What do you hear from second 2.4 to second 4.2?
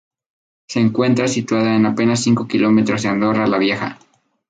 kilómetros de Andorra la Vieja.